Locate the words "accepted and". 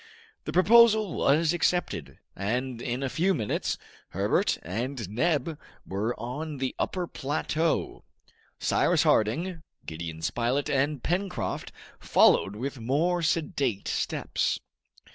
1.53-2.81